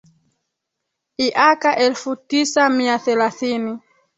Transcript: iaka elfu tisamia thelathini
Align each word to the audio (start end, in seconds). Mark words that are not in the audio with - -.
iaka 1.27 1.75
elfu 1.77 2.15
tisamia 2.15 2.99
thelathini 3.05 3.79